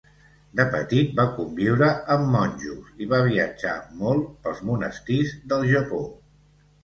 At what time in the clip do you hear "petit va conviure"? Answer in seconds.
0.75-1.89